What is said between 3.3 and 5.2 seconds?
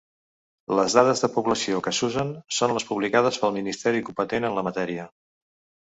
pel ministeri competent en la matèria.